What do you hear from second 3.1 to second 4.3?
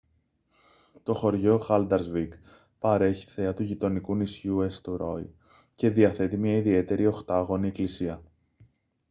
θέα του γειτονικού